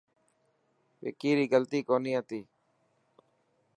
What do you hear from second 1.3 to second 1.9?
ري غلطي